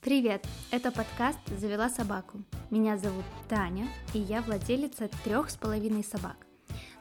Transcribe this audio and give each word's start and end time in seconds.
Привет! 0.00 0.46
Это 0.70 0.92
подкаст 0.92 1.40
«Завела 1.58 1.90
собаку». 1.90 2.38
Меня 2.70 2.96
зовут 2.96 3.24
Таня, 3.48 3.88
и 4.14 4.20
я 4.20 4.42
владелица 4.42 5.10
трех 5.24 5.50
с 5.50 5.56
половиной 5.56 6.04
собак. 6.04 6.36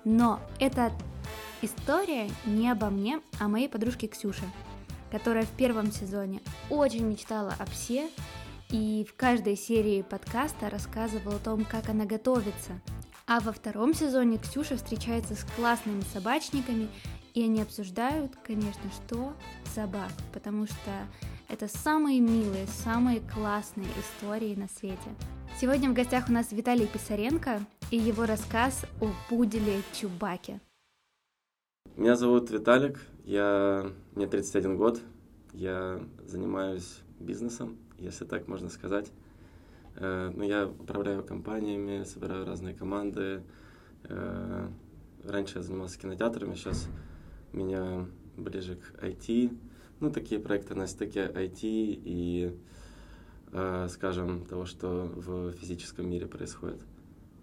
Но 0.04 0.40
эта 0.60 0.92
история 1.62 2.28
не 2.48 2.72
обо 2.72 2.90
мне, 2.90 3.22
а 3.40 3.46
о 3.46 3.50
моей 3.50 3.70
подружке 3.70 4.08
Ксюше, 4.08 4.44
которая 5.12 5.46
в 5.46 5.52
первом 5.52 5.92
сезоне 5.92 6.42
очень 6.72 7.06
мечтала 7.06 7.54
о 7.60 7.68
псе, 7.68 8.10
и 8.72 9.06
в 9.08 9.16
каждой 9.16 9.58
серии 9.58 10.02
подкаста 10.02 10.72
рассказывала 10.72 11.36
о 11.36 11.40
том, 11.40 11.66
как 11.66 11.90
она 11.90 12.06
готовится. 12.06 12.82
А 13.28 13.42
во 13.42 13.52
втором 13.52 13.94
сезоне 13.94 14.40
Ксюша 14.40 14.76
встречается 14.76 15.36
с 15.36 15.46
классными 15.56 16.02
собачниками, 16.14 16.90
и 17.36 17.44
они 17.44 17.62
обсуждают, 17.62 18.36
конечно, 18.44 18.90
что 18.92 19.34
собак, 19.76 20.10
потому 20.34 20.66
что 20.66 21.08
это 21.50 21.68
самые 21.68 22.20
милые, 22.20 22.68
самые 22.68 23.22
классные 23.22 23.88
истории 24.00 24.56
на 24.56 24.68
свете. 24.68 25.16
Сегодня 25.60 25.90
в 25.90 25.94
гостях 25.94 26.30
у 26.30 26.32
нас 26.32 26.52
Виталий 26.52 26.88
Писаренко 26.88 27.62
и 27.90 27.98
его 27.98 28.26
рассказ 28.26 28.86
о 29.02 29.10
пуделе 29.30 29.82
Чубаке. 29.94 30.60
Меня 31.96 32.16
зовут 32.16 32.52
Виталик, 32.52 33.00
я, 33.24 33.92
мне 34.14 34.28
31 34.28 34.78
год, 34.78 35.02
я 35.54 36.00
занимаюсь 36.26 37.00
бизнесом, 37.20 37.78
если 37.98 38.26
так 38.26 38.48
можно 38.48 38.70
сказать. 38.70 39.12
Э, 39.96 40.32
ну, 40.36 40.44
я 40.44 40.68
управляю 40.68 41.24
компаниями, 41.24 42.04
собираю 42.04 42.46
разные 42.46 42.76
команды. 42.76 43.42
Э, 44.04 44.68
раньше 45.24 45.58
я 45.58 45.64
занимался 45.64 46.00
кинотеатрами, 46.00 46.54
сейчас 46.54 46.88
меня 47.52 48.06
ближе 48.36 48.76
к 48.76 49.04
IT. 49.04 49.58
Ну, 50.00 50.12
такие 50.12 50.40
проекты 50.40 50.76
на 50.76 50.88
стыке 50.88 51.26
IT 51.26 51.60
и, 51.64 52.56
э, 53.52 53.88
скажем, 53.90 54.46
того, 54.46 54.66
что 54.66 55.12
в 55.16 55.52
физическом 55.54 56.10
мире 56.10 56.28
происходит. 56.28 56.82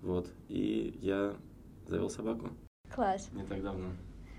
Вот. 0.03 0.29
И 0.49 0.99
я 1.01 1.35
завел 1.89 2.11
собаку. 2.11 2.51
Класс. 2.95 3.29
Не 3.33 3.45
так 3.45 3.63
давно. 3.63 3.89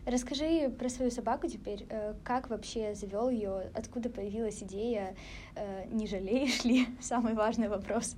Расскажи 0.05 0.69
про 0.69 0.87
свою 0.87 1.09
собаку 1.09 1.47
теперь. 1.47 1.87
Э, 1.89 2.13
как 2.23 2.49
вообще 2.49 2.93
завел 2.93 3.29
ее? 3.29 3.71
Откуда 3.73 4.09
появилась 4.09 4.61
идея? 4.61 5.15
Э, 5.55 5.87
не 5.91 6.05
жалеешь 6.05 6.63
ли? 6.63 6.87
Самый 7.01 7.33
важный 7.33 7.69
вопрос. 7.69 8.15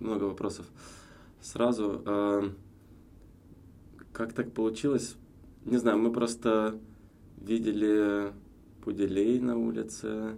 Много 0.00 0.24
вопросов. 0.24 0.66
Сразу, 1.40 2.02
э, 2.04 2.50
как 4.12 4.32
так 4.32 4.52
получилось? 4.52 5.14
Не 5.64 5.76
знаю, 5.76 5.98
мы 5.98 6.12
просто 6.12 6.78
видели 7.38 8.32
пуделей 8.82 9.40
на 9.40 9.56
улице, 9.56 10.36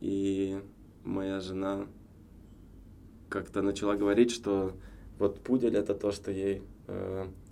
и 0.00 0.60
моя 1.04 1.40
жена 1.40 1.86
как-то 3.28 3.62
начала 3.62 3.94
говорить, 3.94 4.30
что 4.30 4.72
вот 5.18 5.40
пудель 5.40 5.76
это 5.76 5.94
то, 5.94 6.10
что 6.10 6.30
ей, 6.30 6.62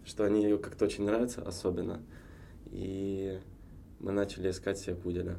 что 0.05 0.25
они 0.25 0.42
ее 0.42 0.58
как-то 0.58 0.84
очень 0.84 1.05
нравятся 1.05 1.42
особенно 1.42 2.03
и 2.72 3.38
мы 4.00 4.12
начали 4.12 4.50
искать 4.50 4.78
себе 4.78 4.97
пуделя. 4.97 5.36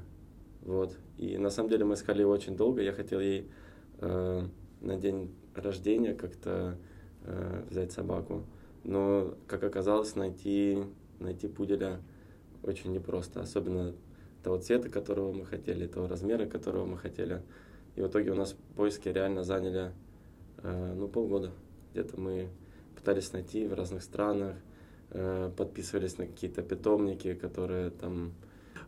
Вот. 0.61 0.95
И 1.17 1.37
на 1.37 1.49
самом 1.49 1.69
деле 1.69 1.83
мы 1.83 1.95
искали 1.95 2.21
его 2.21 2.31
очень 2.31 2.55
долго. 2.55 2.81
Я 2.81 2.93
хотел 2.93 3.19
ей 3.19 3.49
э, 3.99 4.47
на 4.81 4.95
день 4.97 5.33
рождения 5.55 6.13
как-то 6.13 6.77
э, 7.23 7.63
взять 7.69 7.91
собаку. 7.91 8.43
Но, 8.83 9.35
как 9.47 9.63
оказалось, 9.63 10.15
найти, 10.15 10.83
найти 11.19 11.47
пуделя 11.47 12.01
очень 12.61 12.91
непросто. 12.93 13.41
Особенно 13.41 13.93
того 14.43 14.57
цвета, 14.57 14.89
которого 14.89 15.31
мы 15.31 15.45
хотели, 15.45 15.87
того 15.87 16.07
размера, 16.07 16.45
которого 16.45 16.85
мы 16.85 16.97
хотели. 16.97 17.41
И 17.95 18.01
в 18.01 18.07
итоге 18.07 18.31
у 18.31 18.35
нас 18.35 18.55
поиски 18.75 19.09
реально 19.09 19.43
заняли 19.43 19.91
э, 20.57 20.93
ну, 20.95 21.07
полгода. 21.07 21.51
Где-то 21.93 22.19
мы 22.19 22.49
пытались 22.95 23.33
найти 23.33 23.67
в 23.67 23.73
разных 23.73 24.03
странах, 24.03 24.55
Э, 25.15 25.51
подписывались 25.55 26.17
на 26.17 26.25
какие-то 26.25 26.63
питомники, 26.63 27.35
которые 27.35 27.91
там... 27.91 28.33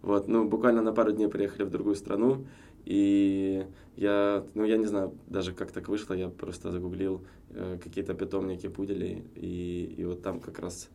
Вот, 0.01 0.27
ну, 0.27 0.47
буквально 0.47 0.81
на 0.81 0.91
пару 0.91 1.11
дней 1.11 1.27
приехали 1.27 1.63
в 1.63 1.69
другую 1.69 1.95
страну, 1.95 2.47
и 2.83 3.67
я, 3.95 4.43
ну, 4.55 4.65
я 4.65 4.77
не 4.77 4.85
знаю 4.85 5.13
даже, 5.27 5.53
как 5.53 5.71
так 5.71 5.87
вышло, 5.87 6.15
я 6.15 6.29
просто 6.29 6.71
загуглил 6.71 7.23
э, 7.51 7.77
какие-то 7.81 8.15
питомники 8.15 8.67
пуделей, 8.67 9.23
и, 9.35 9.93
и 9.97 10.03
вот 10.05 10.23
там 10.23 10.39
как 10.39 10.57
раз 10.57 10.89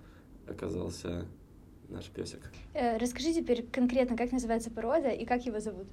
оказался 0.48 1.26
наш 1.90 2.08
песик. 2.10 2.40
Э, 2.74 2.96
расскажи 2.98 3.32
теперь 3.32 3.66
конкретно, 3.70 4.16
как 4.16 4.32
называется 4.32 4.70
порода 4.70 5.08
и 5.08 5.24
как 5.24 5.44
его 5.46 5.60
зовут? 5.60 5.86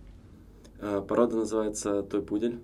Э, 0.80 1.02
порода 1.08 1.36
называется 1.36 2.04
той 2.04 2.22
пудель. 2.22 2.60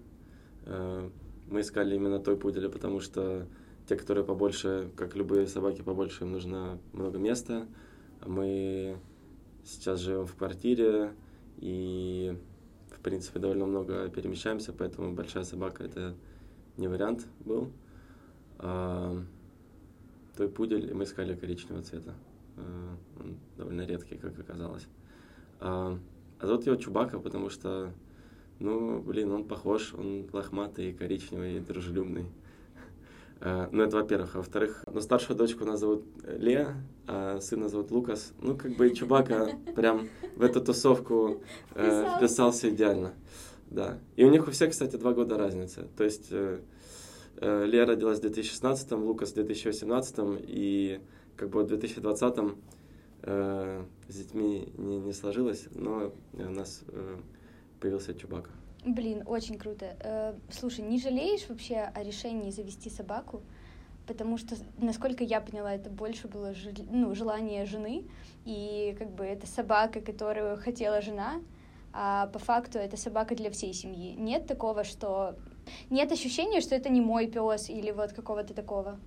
Э, 0.65 1.09
мы 1.49 1.61
искали 1.61 1.95
именно 1.95 2.19
той 2.19 2.37
пуделя, 2.37 2.69
потому 2.69 2.99
что 2.99 3.47
те, 3.87 3.95
которые 3.95 4.23
побольше, 4.23 4.89
как 4.95 5.15
любые 5.15 5.47
собаки, 5.47 5.81
побольше 5.81 6.23
им 6.23 6.31
нужно 6.31 6.79
много 6.93 7.17
места. 7.17 7.67
Мы 8.25 8.97
сейчас 9.65 9.99
живем 9.99 10.25
в 10.25 10.35
квартире 10.35 11.13
и, 11.57 12.37
в 12.91 12.99
принципе, 13.01 13.39
довольно 13.39 13.65
много 13.65 14.07
перемещаемся, 14.09 14.71
поэтому 14.71 15.13
большая 15.13 15.43
собака 15.43 15.83
это 15.83 16.15
не 16.77 16.87
вариант 16.87 17.27
был. 17.41 17.71
Той 20.37 20.47
пудель 20.47 20.93
мы 20.93 21.03
искали 21.03 21.35
коричневого 21.35 21.83
цвета. 21.83 22.13
Он 22.57 23.37
довольно 23.57 23.85
редкий, 23.85 24.17
как 24.17 24.37
оказалось. 24.39 24.87
А, 25.59 25.97
а 26.39 26.47
зовут 26.47 26.65
его 26.65 26.75
Чубака, 26.75 27.19
потому 27.19 27.49
что, 27.49 27.93
ну, 28.59 29.01
блин, 29.01 29.31
он 29.31 29.45
похож, 29.45 29.93
он 29.93 30.27
лохматый, 30.31 30.93
коричневый, 30.93 31.59
дружелюбный. 31.59 32.25
Э, 33.39 33.67
ну, 33.71 33.83
это 33.83 33.97
во-первых. 33.97 34.35
А 34.35 34.37
во-вторых, 34.39 34.83
ну, 34.91 35.01
старшую 35.01 35.37
дочку 35.37 35.65
нас 35.65 35.79
зовут 35.79 36.05
Лея, 36.25 36.75
а 37.07 37.39
сына 37.41 37.67
зовут 37.67 37.91
Лукас. 37.91 38.33
Ну, 38.41 38.55
как 38.57 38.75
бы 38.77 38.89
и 38.89 38.95
Чубака 38.95 39.49
прям 39.75 40.07
в 40.35 40.41
эту 40.41 40.61
тусовку 40.61 41.41
э, 41.75 42.17
вписался 42.17 42.69
идеально. 42.69 43.13
Да. 43.69 43.99
И 44.15 44.23
у 44.23 44.29
них 44.29 44.47
у 44.47 44.51
всех, 44.51 44.71
кстати, 44.71 44.95
два 44.95 45.13
года 45.13 45.37
разницы. 45.37 45.87
То 45.97 46.03
есть 46.03 46.27
э, 46.31 46.59
э, 47.37 47.65
Лея 47.65 47.85
родилась 47.85 48.19
в 48.19 48.21
2016, 48.21 48.91
Лукас 48.91 49.31
в 49.31 49.35
2018, 49.35 50.15
и 50.47 51.01
как 51.35 51.49
бы 51.49 51.63
в 51.63 51.67
2020 51.67 52.55
э, 53.23 53.83
с 54.07 54.15
детьми 54.15 54.71
не, 54.77 54.99
не 54.99 55.13
сложилось, 55.13 55.67
но 55.73 56.13
у 56.33 56.49
нас 56.49 56.83
э, 56.87 57.17
появился 57.79 58.13
Чубака. 58.13 58.49
Блин, 58.85 59.23
очень 59.25 59.57
круто. 59.57 59.95
Э, 59.99 60.33
слушай, 60.51 60.81
не 60.81 60.99
жалеешь 60.99 61.47
вообще 61.47 61.91
о 61.95 62.03
решении 62.03 62.51
завести 62.51 62.89
собаку? 62.89 63.41
Потому 64.05 64.37
что, 64.37 64.55
насколько 64.77 65.23
я 65.23 65.39
поняла, 65.39 65.73
это 65.73 65.89
больше 65.89 66.27
было 66.27 66.53
ну, 66.91 67.15
желание 67.15 67.65
жены, 67.65 68.05
и 68.43 68.93
как 68.99 69.09
бы 69.11 69.23
это 69.23 69.47
собака, 69.47 70.01
которую 70.01 70.57
хотела 70.57 71.01
жена, 71.01 71.41
а 71.93 72.27
по 72.27 72.39
факту 72.39 72.79
это 72.79 72.97
собака 72.97 73.35
для 73.35 73.49
всей 73.49 73.73
семьи. 73.73 74.15
Нет 74.15 74.47
такого, 74.47 74.83
что... 74.83 75.35
Нет 75.89 76.11
ощущения, 76.11 76.59
что 76.59 76.75
это 76.75 76.89
не 76.89 76.99
мой 76.99 77.27
пес 77.27 77.69
или 77.69 77.91
вот 77.91 78.11
какого-то 78.11 78.53
такого? 78.53 78.99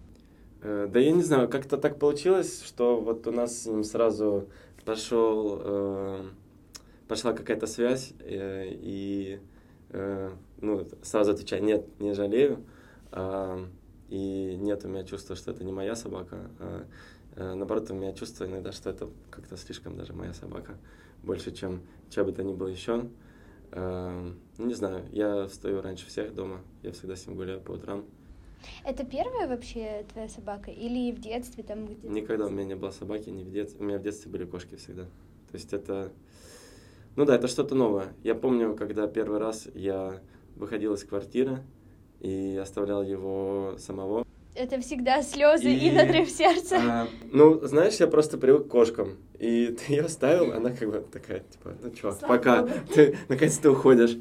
Э, 0.62 0.88
да 0.90 1.00
я 1.00 1.12
не 1.12 1.22
знаю, 1.22 1.48
как-то 1.48 1.78
так 1.78 1.98
получилось, 1.98 2.62
что 2.62 3.00
вот 3.00 3.26
у 3.26 3.32
нас 3.32 3.62
с 3.62 3.66
ним 3.66 3.84
сразу 3.84 4.48
пошел... 4.84 5.60
Э, 5.62 6.24
пошла 7.08 7.32
какая-то 7.32 7.68
связь, 7.68 8.14
и 8.20 9.38
Э, 9.90 10.34
ну, 10.60 10.86
сразу 11.02 11.32
отвечаю, 11.32 11.62
нет, 11.62 11.86
не 12.00 12.12
жалею. 12.12 12.64
А, 13.12 13.64
и 14.08 14.56
нет 14.60 14.84
у 14.84 14.88
меня 14.88 15.04
чувства, 15.04 15.36
что 15.36 15.52
это 15.52 15.64
не 15.64 15.72
моя 15.72 15.94
собака. 15.94 16.50
А, 16.58 16.86
а, 17.36 17.54
наоборот, 17.54 17.90
у 17.90 17.94
меня 17.94 18.12
чувство 18.12 18.44
иногда, 18.44 18.72
что 18.72 18.90
это 18.90 19.08
как-то 19.30 19.56
слишком 19.56 19.96
даже 19.96 20.12
моя 20.12 20.34
собака. 20.34 20.76
Больше, 21.22 21.52
чем 21.52 21.82
чья 22.10 22.24
бы 22.24 22.32
то 22.32 22.42
ни 22.42 22.52
было 22.52 22.68
еще. 22.68 23.08
А, 23.72 24.32
ну, 24.58 24.66
не 24.66 24.74
знаю, 24.74 25.04
я 25.12 25.46
встаю 25.46 25.80
раньше 25.80 26.06
всех 26.06 26.34
дома. 26.34 26.60
Я 26.82 26.92
всегда 26.92 27.16
с 27.16 27.26
ним 27.26 27.36
гуляю 27.36 27.60
по 27.60 27.72
утрам. 27.72 28.04
Это 28.84 29.04
первая 29.04 29.48
вообще 29.48 30.04
твоя 30.12 30.28
собака? 30.28 30.70
Или 30.70 31.12
в 31.12 31.20
детстве 31.20 31.62
там 31.62 31.86
где-то? 31.86 32.08
Никогда 32.08 32.46
у 32.46 32.50
меня 32.50 32.64
не 32.64 32.76
было 32.76 32.90
собаки, 32.90 33.30
не 33.30 33.44
в 33.44 33.50
детстве. 33.50 33.80
У 33.80 33.84
меня 33.84 33.98
в 33.98 34.02
детстве 34.02 34.30
были 34.30 34.44
кошки 34.44 34.76
всегда. 34.76 35.04
То 35.04 35.54
есть 35.54 35.72
это 35.72 36.12
ну 37.16 37.24
да, 37.24 37.36
это 37.36 37.48
что-то 37.48 37.74
новое. 37.74 38.12
Я 38.22 38.34
помню, 38.34 38.76
когда 38.76 39.06
первый 39.06 39.38
раз 39.38 39.68
я 39.74 40.20
выходил 40.54 40.92
из 40.92 41.02
квартиры 41.02 41.60
и 42.20 42.60
оставлял 42.62 43.02
его 43.02 43.76
самого. 43.78 44.26
Это 44.54 44.78
всегда 44.80 45.22
слезы 45.22 45.72
и, 45.72 45.88
и 45.88 45.90
надрыв 45.90 46.28
сердца. 46.28 46.76
А, 46.78 47.08
ну, 47.32 47.58
знаешь, 47.66 47.94
я 47.94 48.06
просто 48.06 48.36
привык 48.36 48.66
к 48.66 48.70
кошкам. 48.70 49.16
И 49.38 49.68
ты 49.86 49.94
ее 49.94 50.02
оставил, 50.02 50.52
она 50.52 50.70
как 50.70 50.90
бы 50.90 51.06
такая, 51.10 51.40
типа, 51.40 51.74
ну 51.82 51.90
чё, 51.90 52.12
Слава 52.12 52.36
пока, 52.36 52.62
Богу. 52.62 52.74
ты 52.94 53.16
наконец-то 53.28 53.70
уходишь. 53.70 54.18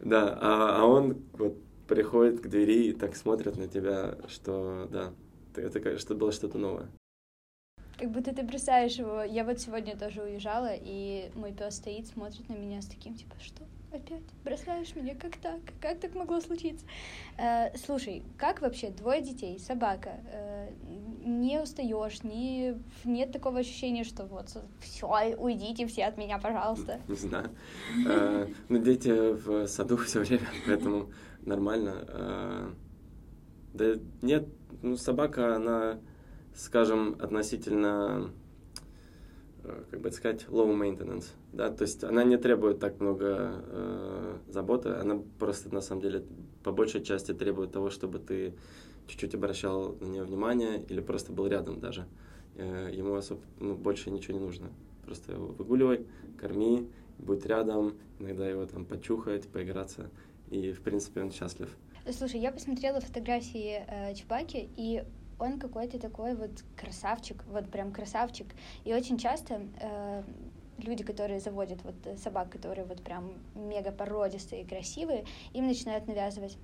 Да, 0.00 0.38
а, 0.38 0.82
а 0.82 0.84
он 0.84 1.16
вот 1.32 1.56
приходит 1.88 2.40
к 2.40 2.48
двери 2.48 2.88
и 2.88 2.92
так 2.92 3.16
смотрит 3.16 3.56
на 3.56 3.68
тебя, 3.68 4.16
что 4.28 4.88
да, 4.90 5.12
это 5.54 5.98
что 5.98 6.14
было 6.14 6.32
что-то 6.32 6.58
новое. 6.58 6.88
Как 7.98 8.10
будто 8.10 8.34
ты 8.34 8.42
бросаешь 8.42 8.96
его. 8.96 9.22
Я 9.22 9.44
вот 9.44 9.58
сегодня 9.58 9.96
тоже 9.96 10.22
уезжала, 10.22 10.72
и 10.74 11.30
мой 11.34 11.52
пес 11.52 11.76
стоит, 11.76 12.06
смотрит 12.06 12.48
на 12.48 12.54
меня 12.54 12.82
с 12.82 12.86
таким, 12.86 13.14
типа, 13.14 13.36
что? 13.40 13.62
опять 13.96 14.22
бросаешь 14.44 14.94
меня, 14.94 15.14
как 15.14 15.36
так? 15.36 15.60
Как 15.80 15.98
так 16.00 16.14
могло 16.14 16.40
случиться? 16.40 16.84
Э, 17.38 17.76
слушай, 17.76 18.22
как 18.36 18.60
вообще 18.60 18.90
двое 18.90 19.22
детей, 19.22 19.58
собака, 19.58 20.20
э, 20.32 20.70
не 21.24 21.60
устаешь, 21.60 22.22
не, 22.22 22.76
нет 23.04 23.32
такого 23.32 23.60
ощущения, 23.60 24.04
что 24.04 24.24
вот 24.24 24.56
все, 24.80 25.34
уйдите 25.36 25.86
все 25.86 26.04
от 26.04 26.16
меня, 26.16 26.38
пожалуйста. 26.38 27.00
Не 27.08 27.16
знаю. 27.16 27.50
Э, 28.06 28.46
ну, 28.68 28.78
дети 28.78 29.32
в 29.32 29.66
саду 29.66 29.96
все 29.96 30.20
время, 30.20 30.46
поэтому 30.66 31.10
нормально. 31.46 32.04
Э, 32.08 32.70
да 33.74 33.94
нет, 34.22 34.48
ну, 34.82 34.96
собака, 34.96 35.56
она, 35.56 35.98
скажем, 36.54 37.16
относительно 37.20 38.30
Э, 39.66 39.82
как 39.90 40.00
бы 40.00 40.12
сказать, 40.12 40.46
low 40.48 40.72
maintenance, 40.72 41.26
да, 41.52 41.70
то 41.70 41.82
есть 41.82 42.04
она 42.04 42.22
не 42.22 42.38
требует 42.38 42.78
так 42.78 43.00
много 43.00 43.64
э, 43.66 44.36
заботы, 44.48 44.90
она 44.90 45.20
просто 45.40 45.74
на 45.74 45.80
самом 45.80 46.02
деле 46.02 46.22
по 46.62 46.70
большей 46.70 47.02
части 47.02 47.34
требует 47.34 47.72
того, 47.72 47.90
чтобы 47.90 48.20
ты 48.20 48.54
чуть-чуть 49.08 49.34
обращал 49.34 49.96
на 50.00 50.06
нее 50.06 50.22
внимание 50.22 50.84
или 50.88 51.00
просто 51.00 51.32
был 51.32 51.48
рядом 51.48 51.80
даже. 51.80 52.06
Э, 52.54 52.90
ему 52.92 53.16
особо 53.16 53.40
ну, 53.58 53.74
больше 53.74 54.12
ничего 54.12 54.38
не 54.38 54.44
нужно. 54.44 54.68
Просто 55.04 55.32
его 55.32 55.46
выгуливай, 55.46 56.06
корми, 56.38 56.88
будь 57.18 57.44
рядом, 57.44 57.94
иногда 58.20 58.48
его 58.48 58.66
там 58.66 58.84
почухать, 58.84 59.48
поиграться, 59.48 60.10
и 60.50 60.72
в 60.72 60.82
принципе 60.82 61.22
он 61.22 61.32
счастлив. 61.32 61.76
Слушай, 62.10 62.40
я 62.40 62.52
посмотрела 62.52 63.00
фотографии 63.00 63.84
э, 63.86 64.14
Чебаки, 64.14 64.68
и 64.76 65.02
он 65.38 65.58
какой-то 65.58 65.98
такой 65.98 66.34
вот 66.34 66.50
красавчик, 66.76 67.42
вот 67.48 67.68
прям 67.70 67.92
красавчик. 67.92 68.46
И 68.84 68.94
очень 68.94 69.18
часто 69.18 69.62
э, 69.80 70.22
люди, 70.78 71.02
которые 71.02 71.40
заводят 71.40 71.82
вот 71.84 71.94
собак, 72.18 72.50
которые 72.50 72.84
вот 72.84 73.02
прям 73.02 73.32
мега 73.54 73.92
породистые 73.92 74.62
и 74.62 74.66
красивые, 74.66 75.24
им 75.52 75.66
начинают 75.66 76.06
навязывать 76.06 76.56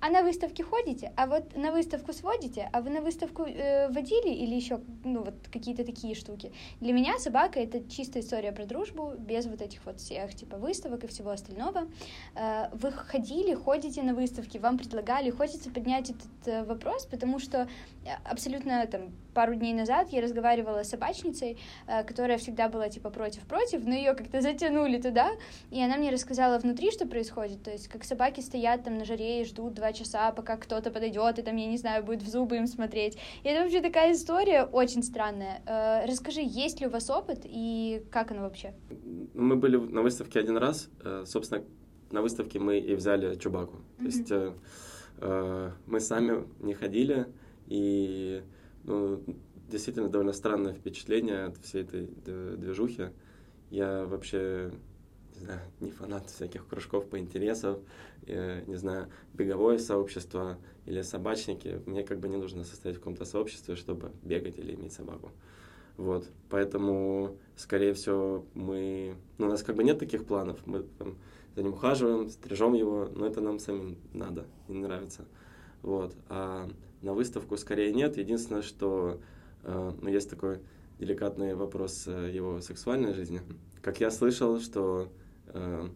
а 0.00 0.10
на 0.10 0.22
выставке 0.22 0.62
ходите, 0.62 1.12
а 1.16 1.26
вот 1.26 1.56
на 1.56 1.72
выставку 1.72 2.12
сводите, 2.12 2.68
а 2.72 2.80
вы 2.80 2.90
на 2.90 3.00
выставку 3.00 3.42
э, 3.42 3.88
водили 3.88 4.30
или 4.30 4.54
еще, 4.54 4.80
ну, 5.04 5.24
вот 5.24 5.34
какие-то 5.52 5.84
такие 5.84 6.14
штуки. 6.14 6.52
Для 6.80 6.92
меня 6.92 7.18
собака— 7.18 7.58
это 7.60 7.88
чистая 7.90 8.22
история 8.22 8.52
про 8.52 8.64
дружбу, 8.64 9.14
без 9.18 9.46
вот 9.46 9.60
этих 9.60 9.84
вот 9.84 10.00
всех, 10.00 10.34
типа, 10.34 10.56
выставок 10.56 11.04
и 11.04 11.06
всего 11.06 11.30
остального. 11.30 11.88
Э, 12.34 12.68
вы 12.72 12.92
ходили, 12.92 13.54
ходите 13.54 14.02
на 14.02 14.14
выставки, 14.14 14.58
вам 14.58 14.78
предлагали, 14.78 15.30
хочется 15.30 15.70
поднять 15.70 16.10
этот 16.10 16.46
э, 16.46 16.64
вопрос, 16.64 17.06
потому 17.06 17.38
что 17.38 17.68
э, 18.04 18.10
абсолютно, 18.24 18.86
там, 18.86 19.10
пару 19.38 19.54
дней 19.54 19.72
назад 19.72 20.08
я 20.10 20.20
разговаривала 20.20 20.82
с 20.82 20.88
собачницей, 20.88 21.58
э, 21.86 22.02
которая 22.02 22.38
всегда 22.38 22.68
была, 22.68 22.88
типа, 22.88 23.08
против-против, 23.10 23.84
но 23.86 23.94
ее 23.94 24.14
как-то 24.14 24.40
затянули 24.40 25.00
туда, 25.00 25.30
и 25.70 25.80
она 25.80 25.96
мне 25.96 26.10
рассказала 26.10 26.58
внутри, 26.58 26.90
что 26.90 27.06
происходит, 27.06 27.62
то 27.62 27.70
есть 27.70 27.86
как 27.86 28.02
собаки 28.02 28.40
стоят 28.40 28.82
там 28.82 28.98
на 28.98 29.04
жаре 29.04 29.42
и 29.42 29.44
ждут 29.44 29.74
два 29.74 29.92
часа, 29.92 30.32
пока 30.32 30.56
кто-то 30.56 30.90
подойдет 30.90 31.38
и 31.38 31.42
там, 31.42 31.54
я 31.54 31.66
не 31.66 31.76
знаю, 31.78 32.02
будет 32.02 32.22
в 32.22 32.28
зубы 32.28 32.56
им 32.56 32.66
смотреть. 32.66 33.16
И 33.44 33.48
это 33.48 33.62
вообще 33.62 33.80
такая 33.80 34.12
история 34.12 34.64
очень 34.64 35.04
странная. 35.04 35.62
Э, 35.66 36.04
расскажи, 36.04 36.40
есть 36.42 36.80
ли 36.80 36.88
у 36.88 36.90
вас 36.90 37.08
опыт 37.08 37.42
и 37.44 38.02
как 38.10 38.32
оно 38.32 38.40
вообще? 38.40 38.74
Мы 39.34 39.54
были 39.54 39.76
на 39.76 40.02
выставке 40.02 40.40
один 40.40 40.56
раз, 40.56 40.90
э, 41.04 41.22
собственно, 41.26 41.62
на 42.10 42.22
выставке 42.22 42.58
мы 42.58 42.80
и 42.80 42.96
взяли 42.96 43.36
Чубаку. 43.36 43.76
Mm-hmm. 43.76 43.98
То 43.98 44.04
есть 44.04 44.32
э, 45.20 45.70
мы 45.86 46.00
сами 46.00 46.44
не 46.58 46.74
ходили, 46.74 47.26
и 47.68 48.42
ну, 48.84 49.22
действительно 49.68 50.08
довольно 50.08 50.32
странное 50.32 50.74
впечатление 50.74 51.44
от 51.44 51.58
всей 51.58 51.82
этой 51.82 52.06
движухи. 52.56 53.10
Я 53.70 54.04
вообще 54.04 54.72
не 55.38 55.44
знаю, 55.44 55.60
не 55.80 55.90
фанат 55.90 56.28
всяких 56.30 56.66
кружков 56.66 57.08
по 57.08 57.18
интересам, 57.18 57.78
э, 58.26 58.62
не 58.66 58.76
знаю, 58.76 59.08
беговое 59.34 59.78
сообщество 59.78 60.58
или 60.86 61.02
собачники. 61.02 61.80
Мне 61.86 62.02
как 62.02 62.18
бы 62.18 62.28
не 62.28 62.36
нужно 62.36 62.64
состоять 62.64 62.96
в 62.96 63.00
каком-то 63.00 63.24
сообществе, 63.24 63.76
чтобы 63.76 64.12
бегать 64.22 64.58
или 64.58 64.74
иметь 64.74 64.92
собаку. 64.92 65.30
Вот, 65.96 66.28
поэтому, 66.48 67.36
скорее 67.56 67.92
всего, 67.92 68.46
мы... 68.54 69.16
Ну, 69.38 69.46
у 69.46 69.48
нас 69.48 69.64
как 69.64 69.74
бы 69.74 69.82
нет 69.82 69.98
таких 69.98 70.24
планов. 70.24 70.64
Мы 70.64 70.84
там, 70.96 71.18
за 71.56 71.62
ним 71.64 71.72
ухаживаем, 71.72 72.28
стрижем 72.28 72.74
его, 72.74 73.08
но 73.12 73.26
это 73.26 73.40
нам 73.40 73.58
самим 73.58 73.98
надо, 74.12 74.46
не 74.68 74.78
нравится. 74.78 75.24
Вот. 75.82 76.14
А 76.28 76.68
на 77.02 77.14
выставку 77.14 77.56
скорее 77.56 77.92
нет. 77.92 78.16
Единственное, 78.16 78.62
что 78.62 79.20
э, 79.62 79.92
ну, 80.00 80.08
есть 80.08 80.30
такой 80.30 80.60
деликатный 80.98 81.54
вопрос 81.54 82.04
э, 82.06 82.30
его 82.32 82.60
сексуальной 82.60 83.14
жизни. 83.14 83.40
Как 83.82 84.00
я 84.00 84.10
слышал, 84.10 84.60
что 84.60 85.08
э, 85.46 85.88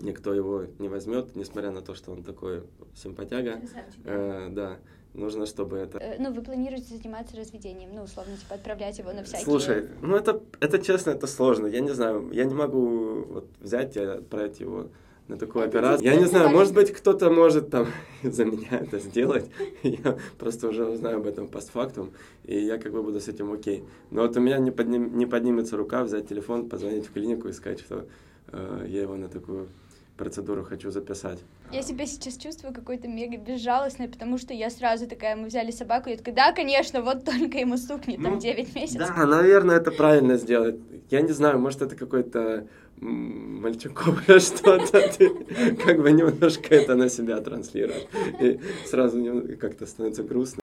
никто 0.00 0.32
его 0.32 0.64
не 0.78 0.88
возьмет, 0.88 1.36
несмотря 1.36 1.70
на 1.70 1.82
то, 1.82 1.94
что 1.94 2.12
он 2.12 2.22
такой 2.22 2.64
симпатяга. 2.94 3.60
Э, 4.04 4.48
да, 4.50 4.78
нужно, 5.12 5.46
чтобы 5.46 5.78
это... 5.78 5.98
Э, 5.98 6.16
ну, 6.18 6.32
вы 6.32 6.42
планируете 6.42 6.96
заниматься 6.96 7.36
разведением, 7.36 7.90
ну, 7.94 8.02
условно, 8.02 8.36
типа, 8.36 8.54
отправлять 8.56 8.98
его 8.98 9.12
на 9.12 9.22
всякие... 9.22 9.44
Слушай, 9.44 9.88
ну, 10.02 10.16
это, 10.16 10.42
это 10.60 10.78
честно, 10.78 11.10
это 11.10 11.26
сложно. 11.26 11.66
Я 11.66 11.80
не 11.80 11.90
знаю, 11.90 12.30
я 12.32 12.44
не 12.44 12.54
могу 12.54 13.24
вот 13.24 13.48
взять 13.60 13.96
и 13.96 14.00
отправить 14.00 14.60
его 14.60 14.88
на 15.28 15.36
такую 15.38 15.64
операцию. 15.64 16.04
Я 16.04 16.16
не 16.16 16.26
знаю, 16.26 16.50
может 16.50 16.74
быть, 16.74 16.92
кто-то 16.92 17.30
может 17.30 17.70
там 17.70 17.86
за 18.22 18.44
меня 18.44 18.78
это 18.80 18.98
сделать. 18.98 19.50
Я 19.82 20.18
просто 20.38 20.68
уже 20.68 20.84
узнаю 20.84 21.18
об 21.18 21.26
этом 21.26 21.48
постфактум, 21.48 22.12
и 22.44 22.58
я 22.58 22.78
как 22.78 22.92
бы 22.92 23.02
буду 23.02 23.20
с 23.20 23.28
этим 23.28 23.52
окей. 23.52 23.84
Но 24.10 24.22
вот 24.22 24.36
у 24.36 24.40
меня 24.40 24.58
не, 24.58 24.70
подним, 24.70 25.16
не 25.16 25.26
поднимется 25.26 25.76
рука 25.76 26.02
взять 26.04 26.28
телефон, 26.28 26.68
позвонить 26.68 27.06
в 27.06 27.12
клинику 27.12 27.48
и 27.48 27.52
сказать, 27.52 27.80
что 27.80 28.06
э, 28.48 28.86
я 28.88 29.02
его 29.02 29.16
на 29.16 29.28
такую 29.28 29.68
процедуру 30.16 30.64
хочу 30.64 30.90
записать. 30.90 31.38
Я 31.72 31.82
себя 31.82 32.06
сейчас 32.06 32.36
чувствую 32.36 32.72
какой-то 32.72 33.08
мега 33.08 33.36
безжалостной, 33.36 34.08
потому 34.08 34.38
что 34.38 34.54
я 34.54 34.70
сразу 34.70 35.06
такая, 35.08 35.36
мы 35.36 35.48
взяли 35.48 35.70
собаку, 35.70 36.08
и 36.08 36.12
я 36.12 36.18
такая, 36.18 36.34
да, 36.34 36.52
конечно, 36.52 37.02
вот 37.02 37.24
только 37.24 37.58
ему 37.58 37.76
стукнет, 37.76 38.22
там, 38.22 38.34
ну, 38.34 38.40
9 38.40 38.74
месяцев. 38.74 38.98
Да, 38.98 39.26
наверное, 39.26 39.76
это 39.76 39.90
правильно 39.90 40.36
сделать. 40.36 40.76
Я 41.10 41.20
не 41.20 41.32
знаю, 41.32 41.58
может, 41.58 41.82
это 41.82 41.96
какой-то 41.96 42.66
мальчуковое 43.00 44.38
что-то, 44.40 45.08
ты 45.16 45.74
как 45.74 46.00
бы 46.00 46.12
немножко 46.12 46.74
это 46.74 46.94
на 46.94 47.08
себя 47.08 47.40
транслируешь. 47.40 48.06
И 48.40 48.60
сразу 48.86 49.20
как-то 49.60 49.86
становится 49.86 50.22
грустно. 50.22 50.60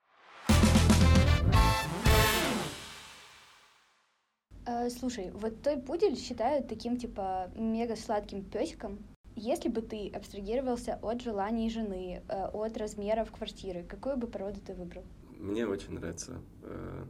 Э, 4.66 4.90
слушай, 4.90 5.32
вот 5.34 5.62
той 5.62 5.78
пудель 5.78 6.18
считают 6.18 6.68
таким, 6.68 6.98
типа, 6.98 7.52
мега 7.56 7.96
сладким 7.96 8.44
песиком. 8.44 9.00
Если 9.44 9.70
бы 9.70 9.82
ты 9.82 10.08
абстрагировался 10.10 11.00
от 11.02 11.24
желаний 11.24 11.68
жены, 11.72 12.22
э, 12.30 12.46
от 12.54 12.78
размеров 12.78 13.32
квартиры, 13.32 13.84
какую 13.84 14.16
бы 14.16 14.28
породу 14.28 14.60
ты 14.64 14.76
выбрал? 14.76 15.04
Мне 15.40 15.66
очень 15.66 15.94
нравится 15.96 16.40
э, 16.62 17.06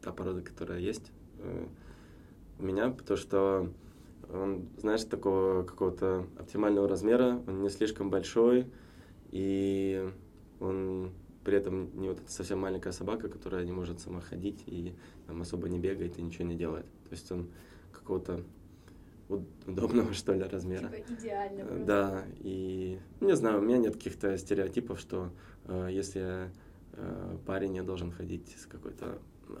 та 0.00 0.10
порода, 0.10 0.40
которая 0.40 0.78
есть 0.78 1.12
э, 1.40 1.66
у 2.58 2.62
меня, 2.62 2.88
потому 2.88 3.18
что 3.18 3.70
он, 4.32 4.70
знаешь, 4.78 5.04
такого 5.04 5.64
какого-то 5.64 6.26
оптимального 6.38 6.88
размера, 6.88 7.42
он 7.46 7.60
не 7.60 7.68
слишком 7.68 8.08
большой, 8.08 8.72
и 9.30 10.10
он 10.60 11.12
при 11.44 11.58
этом 11.58 11.90
не 12.00 12.08
вот 12.08 12.20
совсем 12.26 12.58
маленькая 12.60 12.92
собака, 12.92 13.28
которая 13.28 13.66
не 13.66 13.72
может 13.72 14.00
сама 14.00 14.22
ходить 14.22 14.62
и 14.64 14.94
там, 15.26 15.42
особо 15.42 15.68
не 15.68 15.78
бегает 15.78 16.18
и 16.18 16.22
ничего 16.22 16.44
не 16.48 16.56
делает. 16.56 16.86
То 16.86 17.10
есть 17.10 17.30
он 17.30 17.50
какого-то 17.92 18.42
удобного, 19.28 20.12
что 20.14 20.32
ли, 20.32 20.42
размера. 20.42 20.88
Типа 20.88 21.12
идеального. 21.12 21.84
Да, 21.84 22.24
и 22.40 22.98
не 23.20 23.36
знаю, 23.36 23.58
у 23.58 23.62
меня 23.62 23.78
нет 23.78 23.94
каких-то 23.94 24.36
стереотипов, 24.38 25.00
что 25.00 25.30
э, 25.66 25.88
если 25.90 26.50
э, 26.92 27.36
парень 27.46 27.72
не 27.72 27.82
должен 27.82 28.10
ходить 28.10 28.56
с 28.58 28.66
какой-то 28.66 29.18
э, 29.48 29.54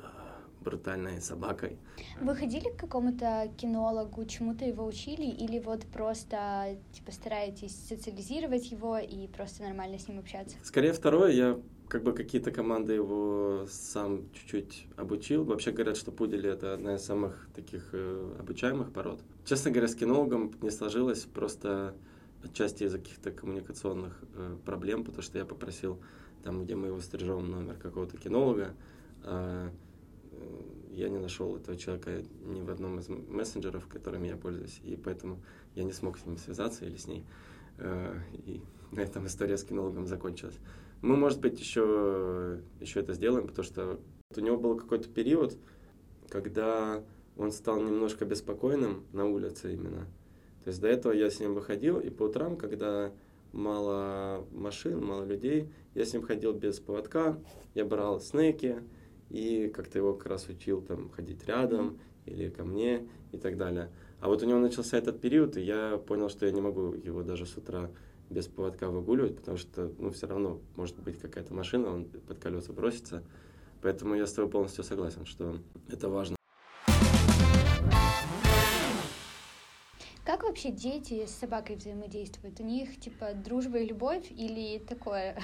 брутальной 0.60 1.20
собакой. 1.20 1.78
Вы 2.20 2.34
ходили 2.34 2.70
к 2.70 2.76
какому-то 2.76 3.50
кинологу, 3.56 4.24
чему-то 4.24 4.64
его 4.64 4.84
учили, 4.84 5.24
или 5.24 5.58
вот 5.58 5.86
просто 5.86 6.78
типа 6.92 7.12
стараетесь 7.12 7.74
социализировать 7.88 8.70
его 8.70 8.98
и 8.98 9.28
просто 9.28 9.62
нормально 9.62 9.98
с 9.98 10.08
ним 10.08 10.18
общаться? 10.18 10.56
Скорее 10.62 10.92
второе, 10.92 11.32
я 11.32 11.60
как 11.88 12.02
бы 12.02 12.12
какие-то 12.12 12.50
команды 12.50 12.92
его 12.92 13.66
сам 13.70 14.30
чуть-чуть 14.32 14.86
обучил. 14.96 15.44
Вообще 15.44 15.72
говорят, 15.72 15.96
что 15.96 16.12
пудели 16.12 16.50
это 16.50 16.74
одна 16.74 16.96
из 16.96 17.02
самых 17.02 17.48
таких 17.54 17.88
э, 17.92 18.34
обучаемых 18.38 18.92
пород. 18.92 19.20
Честно 19.44 19.70
говоря, 19.70 19.88
с 19.88 19.94
кинологом 19.94 20.52
не 20.60 20.70
сложилось 20.70 21.22
просто 21.22 21.94
отчасти 22.42 22.84
из-за 22.84 22.98
каких-то 22.98 23.30
коммуникационных 23.30 24.20
э, 24.34 24.56
проблем, 24.64 25.04
потому 25.04 25.22
что 25.22 25.38
я 25.38 25.46
попросил 25.46 25.98
там, 26.44 26.64
где 26.64 26.74
мы 26.76 26.88
его 26.88 27.00
стрижем, 27.00 27.50
номер 27.50 27.76
какого-то 27.76 28.18
кинолога. 28.18 28.74
Э, 29.24 29.70
я 30.90 31.08
не 31.08 31.18
нашел 31.18 31.56
этого 31.56 31.76
человека 31.76 32.22
ни 32.44 32.60
в 32.60 32.70
одном 32.70 32.98
из 32.98 33.08
мессенджеров, 33.08 33.86
которыми 33.86 34.28
я 34.28 34.36
пользуюсь, 34.36 34.80
и 34.84 34.96
поэтому 34.96 35.40
я 35.74 35.84
не 35.84 35.92
смог 35.92 36.18
с 36.18 36.26
ним 36.26 36.36
связаться 36.36 36.84
или 36.84 36.96
с 36.96 37.06
ней. 37.06 37.24
Э, 37.78 38.14
и 38.32 38.60
на 38.92 39.00
этом 39.00 39.26
история 39.26 39.56
с 39.56 39.64
кинологом 39.64 40.06
закончилась. 40.06 40.58
Мы, 41.00 41.16
может 41.16 41.40
быть, 41.40 41.60
еще, 41.60 42.60
еще 42.80 43.00
это 43.00 43.14
сделаем, 43.14 43.46
потому 43.46 43.64
что 43.64 44.00
у 44.36 44.40
него 44.40 44.56
был 44.56 44.76
какой-то 44.76 45.08
период, 45.08 45.56
когда 46.28 47.04
он 47.36 47.52
стал 47.52 47.80
немножко 47.80 48.24
беспокойным 48.24 49.04
на 49.12 49.26
улице 49.26 49.74
именно. 49.74 50.06
То 50.64 50.70
есть 50.70 50.80
до 50.80 50.88
этого 50.88 51.12
я 51.12 51.30
с 51.30 51.38
ним 51.40 51.54
выходил, 51.54 51.98
и 52.00 52.10
по 52.10 52.24
утрам, 52.24 52.56
когда 52.56 53.12
мало 53.52 54.44
машин, 54.52 55.02
мало 55.04 55.24
людей, 55.24 55.70
я 55.94 56.04
с 56.04 56.12
ним 56.12 56.22
ходил 56.22 56.52
без 56.52 56.80
поводка, 56.80 57.38
я 57.74 57.84
брал 57.84 58.20
снеки 58.20 58.82
и 59.30 59.68
как-то 59.68 59.98
его 59.98 60.14
как 60.14 60.26
раз 60.26 60.48
учил 60.48 60.82
там 60.82 61.10
ходить 61.10 61.46
рядом 61.46 61.98
или 62.26 62.50
ко 62.50 62.64
мне 62.64 63.08
и 63.32 63.38
так 63.38 63.56
далее. 63.56 63.90
А 64.20 64.28
вот 64.28 64.42
у 64.42 64.46
него 64.46 64.58
начался 64.58 64.98
этот 64.98 65.20
период, 65.20 65.56
и 65.56 65.62
я 65.62 65.96
понял, 65.96 66.28
что 66.28 66.44
я 66.44 66.52
не 66.52 66.60
могу 66.60 66.92
его 66.92 67.22
даже 67.22 67.46
с 67.46 67.56
утра 67.56 67.90
без 68.30 68.46
поводка 68.46 68.88
выгуливать, 68.88 69.36
потому 69.36 69.56
что, 69.56 69.92
ну, 69.98 70.10
все 70.10 70.26
равно 70.26 70.60
может 70.76 70.98
быть 71.00 71.18
какая-то 71.18 71.54
машина, 71.54 71.90
он 71.90 72.04
под 72.04 72.38
колеса 72.38 72.72
бросится. 72.72 73.22
Поэтому 73.80 74.14
я 74.14 74.26
с 74.26 74.32
тобой 74.32 74.50
полностью 74.50 74.84
согласен, 74.84 75.24
что 75.24 75.58
это 75.88 76.08
важно. 76.08 76.36
Как 80.28 80.42
вообще 80.42 80.70
дети 80.70 81.24
с 81.24 81.30
собакой 81.30 81.76
взаимодействуют? 81.76 82.60
У 82.60 82.62
них 82.62 83.00
типа 83.00 83.32
дружба 83.32 83.78
и 83.78 83.86
любовь 83.86 84.30
или 84.30 84.78
такое? 84.78 85.40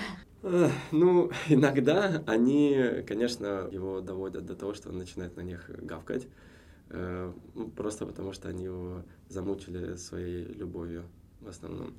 Ну, 0.93 1.31
иногда 1.49 2.23
они, 2.27 3.03
конечно, 3.07 3.67
его 3.73 4.03
доводят 4.03 4.45
до 4.45 4.55
того, 4.55 4.75
что 4.75 4.91
он 4.91 4.99
начинает 4.99 5.37
на 5.37 5.41
них 5.41 5.71
гавкать. 5.71 6.27
Э, 6.91 7.33
ну, 7.55 7.71
просто 7.71 8.05
потому, 8.05 8.35
что 8.35 8.51
они 8.51 8.65
его 8.65 9.05
замучили 9.29 9.97
своей 9.97 10.45
любовью 10.45 11.05
в 11.41 11.49
основном. 11.49 11.95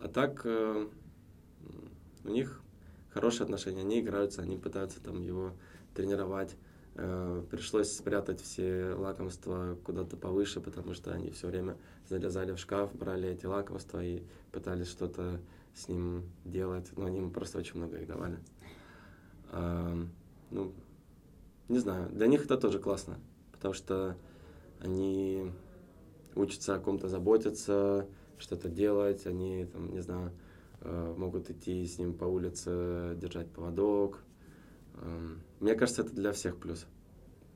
А 0.00 0.08
так 0.08 0.42
э, 0.44 0.88
у 2.24 2.28
них 2.28 2.62
хорошие 3.10 3.44
отношения, 3.44 3.80
они 3.80 4.00
играются, 4.00 4.42
они 4.42 4.56
пытаются 4.56 5.00
там 5.02 5.22
его 5.22 5.52
тренировать. 5.94 6.56
Э, 6.94 7.42
пришлось 7.50 7.92
спрятать 7.92 8.40
все 8.40 8.94
лакомства 8.94 9.78
куда-то 9.84 10.16
повыше, 10.16 10.60
потому 10.60 10.94
что 10.94 11.12
они 11.12 11.30
все 11.30 11.48
время 11.48 11.76
залезали 12.08 12.52
в 12.52 12.58
шкаф, 12.58 12.94
брали 12.94 13.28
эти 13.28 13.46
лакомства 13.46 14.02
и 14.02 14.22
пытались 14.52 14.88
что-то 14.88 15.40
с 15.74 15.88
ним 15.88 16.24
делать. 16.44 16.90
Но 16.96 17.06
они 17.06 17.18
ему 17.18 17.30
просто 17.30 17.58
очень 17.58 17.76
много 17.76 17.98
их 17.98 18.06
давали. 18.06 18.38
А, 19.50 19.96
ну, 20.50 20.72
не 21.68 21.78
знаю, 21.78 22.08
для 22.10 22.26
них 22.26 22.44
это 22.44 22.56
тоже 22.56 22.78
классно, 22.78 23.18
потому 23.52 23.74
что 23.74 24.16
они 24.80 25.52
учатся 26.34 26.74
о 26.74 26.78
ком-то 26.78 27.08
заботиться, 27.08 28.06
что-то 28.38 28.68
делать, 28.68 29.26
они, 29.26 29.66
там, 29.66 29.92
не 29.92 30.00
знаю, 30.00 30.32
э, 30.80 31.14
могут 31.16 31.50
идти 31.50 31.84
с 31.86 31.98
ним 31.98 32.14
по 32.14 32.24
улице, 32.24 33.16
держать 33.20 33.48
поводок, 33.50 34.22
Эм, 35.00 35.40
мне 35.60 35.74
кажется, 35.74 36.02
это 36.02 36.14
для 36.14 36.32
всех 36.32 36.56
плюс. 36.56 36.86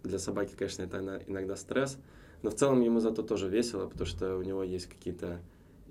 Для 0.02 0.18
собаки, 0.18 0.54
конечно, 0.56 0.82
это 0.82 1.22
иногда 1.26 1.56
стресс, 1.56 1.98
но 2.42 2.50
в 2.50 2.54
целом 2.54 2.80
ему 2.80 3.00
зато 3.00 3.22
тоже 3.22 3.48
весело, 3.48 3.86
потому 3.86 4.06
что 4.06 4.36
у 4.36 4.42
него 4.42 4.62
есть 4.62 4.86
какие-то 4.86 5.40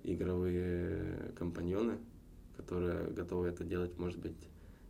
игровые 0.03 1.33
компаньоны, 1.37 1.97
которые 2.57 3.09
готовы 3.11 3.47
это 3.47 3.63
делать, 3.63 3.97
может 3.97 4.19
быть, 4.19 4.35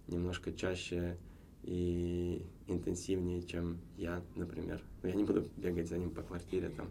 немножко 0.08 0.52
чаще 0.52 1.18
и 1.64 2.46
интенсивнее, 2.68 3.44
чем 3.44 3.80
я, 3.98 4.24
например. 4.36 4.82
Но 5.04 5.10
я 5.10 5.16
не 5.16 5.24
буду 5.24 5.46
бегать 5.58 5.88
за 5.88 5.98
ним 5.98 6.10
по 6.10 6.24
квартире 6.24 6.70
там. 6.70 6.90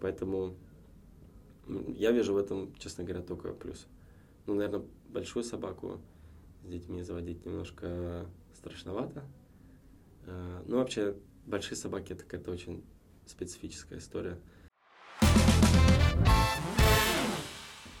Поэтому 0.00 0.54
я 1.66 2.10
вижу 2.12 2.34
в 2.34 2.36
этом, 2.36 2.74
честно 2.76 3.04
говоря, 3.04 3.22
только 3.22 3.52
плюс. 3.52 3.86
Ну, 4.46 4.54
наверное, 4.54 4.84
большую 5.08 5.44
собаку 5.44 6.00
с 6.64 6.68
детьми 6.68 7.02
заводить 7.02 7.44
немножко 7.46 8.26
страшновато. 8.54 9.24
Э, 10.26 10.62
ну, 10.66 10.76
вообще, 10.78 11.16
большие 11.46 11.76
собаки— 11.76 12.12
это 12.14 12.24
какая-то 12.24 12.50
очень 12.50 12.84
специфическая 13.26 13.98
история. 13.98 14.38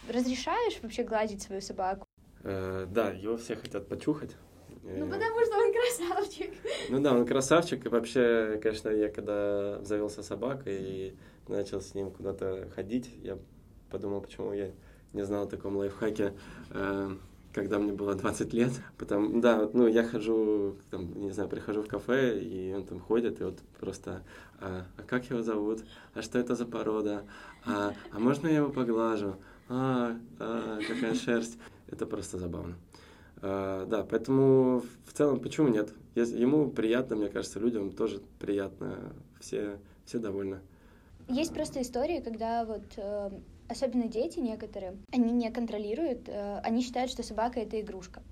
Разрешаешь 0.08 0.80
вообще 0.82 1.04
гладить 1.04 1.42
свою 1.42 1.60
собаку? 1.60 2.06
Э, 2.42 2.86
да, 2.90 3.10
его 3.10 3.36
все 3.36 3.56
хотят 3.56 3.88
почухать. 3.88 4.36
Ну, 4.82 5.08
потому 5.08 5.44
что 5.44 5.56
он 5.58 5.72
красавчик. 5.72 5.91
Ну 6.92 7.00
да, 7.00 7.14
он 7.14 7.24
красавчик. 7.24 7.86
И 7.86 7.88
вообще, 7.88 8.60
конечно, 8.62 8.90
я 8.90 9.08
когда 9.08 9.82
завелся 9.82 10.22
собакой 10.22 10.76
и 10.78 11.14
начал 11.48 11.80
с 11.80 11.94
ним 11.94 12.10
куда-то 12.10 12.68
ходить, 12.74 13.08
я 13.22 13.38
подумал, 13.90 14.20
почему 14.20 14.52
я 14.52 14.72
не 15.14 15.24
знал 15.24 15.44
о 15.44 15.46
таком 15.46 15.74
лайфхаке. 15.78 16.34
Э, 16.68 17.10
когда 17.54 17.78
мне 17.78 17.94
было 17.94 18.14
20 18.14 18.52
лет. 18.52 18.72
Потому, 18.98 19.40
да, 19.40 19.70
ну, 19.72 19.86
я 19.86 20.04
хожу, 20.04 20.76
там, 20.90 21.18
не 21.18 21.30
знаю, 21.30 21.48
прихожу 21.48 21.82
в 21.82 21.88
кафе, 21.88 22.38
и 22.38 22.74
он 22.74 22.84
там 22.84 23.00
ходит, 23.00 23.40
и 23.40 23.44
вот 23.44 23.58
просто, 23.80 24.22
а, 24.60 24.84
а 24.98 25.02
как 25.02 25.30
его 25.30 25.42
зовут? 25.42 25.84
А 26.12 26.20
что 26.20 26.38
это 26.38 26.54
за 26.54 26.66
порода? 26.66 27.24
А, 27.64 27.94
а 28.10 28.18
можно 28.18 28.48
я 28.48 28.56
его 28.56 28.68
поглажу? 28.68 29.36
А, 29.70 30.14
а 30.38 30.78
какая 30.86 31.14
шерсть? 31.24 31.58
Это 31.88 32.04
просто 32.04 32.38
забавно. 32.38 32.74
А, 33.40 33.86
да, 33.86 34.02
поэтому 34.02 34.82
в 35.06 35.12
целом, 35.14 35.40
почему 35.40 35.68
нет? 35.68 35.94
Ему 36.14 36.70
приятно, 36.70 37.16
мне 37.16 37.28
кажется, 37.28 37.58
людям 37.58 37.90
тоже 37.92 38.20
приятно, 38.38 39.14
все, 39.40 39.78
все 40.04 40.18
довольны. 40.18 40.60
Есть 41.28 41.54
просто 41.54 41.80
истории, 41.80 42.20
когда 42.20 42.64
вот 42.64 42.82
э, 42.96 43.30
особенно 43.68 44.08
дети 44.08 44.38
некоторые, 44.38 44.96
они 45.12 45.32
не 45.32 45.50
контролируют, 45.50 46.28
э, 46.28 46.58
они 46.62 46.82
считают, 46.82 47.10
что 47.10 47.22
собака— 47.22 47.60
это 47.60 47.80
игрушка. 47.80 48.22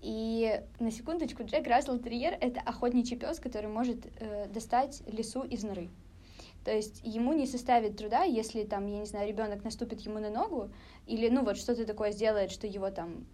И 0.00 0.60
на 0.80 0.90
секундочку, 0.90 1.44
Джек 1.44 1.66
Рассел 1.66 1.98
Терьер— 1.98 2.36
это 2.40 2.60
охотничий 2.60 3.16
пес, 3.16 3.38
который 3.38 3.68
может 3.68 3.98
э, 4.18 4.48
достать 4.48 5.02
лесу 5.06 5.42
из 5.42 5.62
норы. 5.62 5.88
То 6.68 6.74
есть 6.74 7.00
ему 7.02 7.32
не 7.32 7.46
составит 7.46 7.96
труда, 7.96 8.24
если 8.24 8.62
там, 8.62 8.86
я 8.88 8.98
не 8.98 9.06
знаю, 9.06 9.26
ребенок 9.26 9.64
наступит 9.64 10.02
ему 10.02 10.18
на 10.18 10.28
ногу, 10.28 10.68
или, 11.06 11.30
ну, 11.30 11.42
вот 11.42 11.56
что-то 11.56 11.86
такое 11.86 12.12
сделает, 12.12 12.50
что 12.50 12.66
его 12.66 12.90
там, 12.90 13.24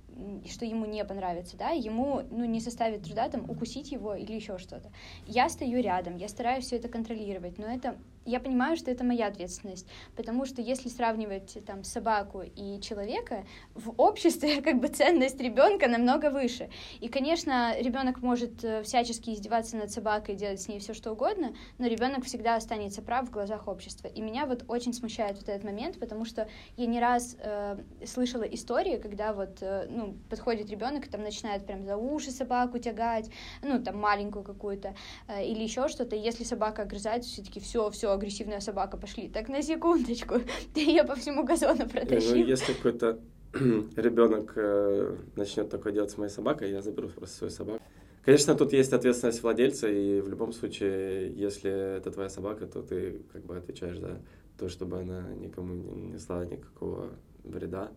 что 0.49 0.65
ему 0.65 0.87
не 0.87 1.05
понравится, 1.05 1.57
да, 1.57 1.71
ему, 1.71 2.23
ну, 2.31 2.45
не 2.45 2.61
составит 2.61 3.03
труда 3.03 3.29
там 3.29 3.51
укусить 3.51 3.91
его 3.91 4.15
или 4.15 4.33
еще 4.33 4.57
что-то. 4.59 4.93
Я 5.27 5.49
стою 5.49 5.83
рядом, 5.83 6.17
я 6.17 6.29
стараюсь 6.29 6.67
все 6.67 6.77
это 6.77 6.89
контролировать, 6.89 7.59
но 7.59 7.67
это 7.67 7.97
я 8.25 8.41
понимаю, 8.41 8.77
что 8.77 8.91
это 8.91 9.05
моя 9.05 9.27
ответственность, 9.27 9.87
потому 10.17 10.47
что 10.47 10.63
если 10.63 10.89
сравнивать 10.89 11.59
там 11.67 11.85
собаку 11.85 12.43
и 12.43 12.81
человека, 12.81 13.45
в 13.75 13.95
обществе 14.01 14.63
как 14.63 14.81
бы 14.81 14.89
ценность 14.89 15.41
ребенка 15.41 15.89
намного 15.89 16.31
выше. 16.31 16.71
И, 17.01 17.09
конечно, 17.09 17.75
ребенок 17.79 18.23
может 18.23 18.65
э, 18.65 18.83
всячески 18.83 19.31
издеваться 19.31 19.77
над 19.77 19.91
собакой, 19.91 20.35
делать 20.35 20.61
с 20.61 20.69
ней 20.69 20.79
все 20.79 20.95
что 20.95 21.13
угодно, 21.13 21.55
но 21.79 21.87
ребенок 21.87 22.25
всегда 22.25 22.57
останется 22.57 23.03
прав 23.03 23.29
в 23.29 23.31
глазах 23.31 23.69
общества. 23.69 24.09
И 24.09 24.21
меня 24.21 24.47
вот 24.47 24.65
очень 24.69 24.93
смущает 24.93 25.37
вот 25.37 25.49
этот 25.49 25.65
момент, 25.65 25.99
потому 25.99 26.25
что 26.25 26.49
я 26.77 26.87
не 26.87 27.01
раз 27.01 27.37
э, 27.39 27.79
слышала 28.07 28.45
истории, 28.45 28.97
когда 28.97 29.33
вот 29.33 29.59
э, 29.61 29.87
ну 29.91 30.17
подходит 30.31 30.71
ребенок 30.71 31.07
и 31.07 31.11
там 31.11 31.23
начинает 31.23 31.67
прям 31.67 31.85
за 31.85 31.97
уши 31.97 32.31
собаку 32.31 32.79
тягать, 32.79 33.31
ну 33.63 33.83
там 33.83 33.99
маленькую 33.99 34.45
какую-то 34.45 34.95
э, 35.29 35.45
или 35.45 35.63
еще 35.63 35.89
что-то. 35.89 36.17
Если 36.17 36.45
собака 36.45 36.83
огрызается, 36.83 37.31
все 37.31 37.43
таки 37.43 37.61
все, 37.61 37.91
все 37.91 38.14
агрессивная 38.15 38.61
собака, 38.61 38.97
пошли. 38.97 39.29
Так 39.29 39.49
на 39.49 39.63
секундочку, 39.63 40.37
ты 40.75 40.81
ее 40.81 41.05
по 41.05 41.15
всему 41.15 41.45
газону 41.45 41.89
протащил. 41.89 42.37
Ну, 42.37 42.45
если 42.45 42.73
какой-то 42.73 43.21
ребенок 43.97 44.53
э, 44.57 45.17
начнет 45.37 45.71
такое 45.71 45.93
делать 45.93 46.11
с 46.11 46.19
моей 46.19 46.31
собакой, 46.31 46.71
я 46.71 46.83
заберу 46.83 47.09
просто 47.09 47.37
свою 47.37 47.51
собаку. 47.51 47.83
Конечно, 48.25 48.55
тут 48.55 48.73
есть 48.73 48.93
ответственность 48.93 49.43
владельца, 49.43 49.87
и 49.87 50.21
в 50.21 50.29
любом 50.29 50.53
случае, 50.53 51.31
если 51.35 51.97
это 51.99 52.11
твоя 52.11 52.31
собака, 52.31 52.67
то 52.67 52.83
ты 52.83 53.21
как 53.33 53.45
бы 53.45 53.57
отвечаешь 53.57 53.99
за 53.99 54.23
то, 54.59 54.69
чтобы 54.69 55.01
она 55.01 55.23
никому 55.35 55.75
не 55.75 56.13
несла 56.13 56.45
никакого 56.47 57.11
вреда, 57.43 57.93